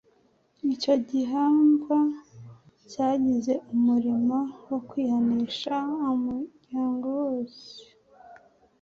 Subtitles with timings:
[0.73, 1.97] Icyo gihamva
[2.91, 5.75] cyagize umurimo wo kwihanisha
[6.13, 7.67] umuryango wose.